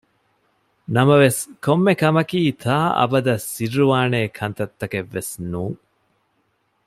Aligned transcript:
ނަމަވެސް 0.95 1.41
ކޮންމެ 1.65 1.93
ކޮންމެ 1.93 1.93
ކަމަކީ 2.01 2.39
ތާ 2.63 2.75
އަބަދަށް 2.99 3.45
ސިއްރުވާނޭ 3.53 4.19
ކަންތައް 4.37 4.75
ތަކެއް 4.79 5.11
ވެސް 5.15 5.33
ނޫން 5.51 5.79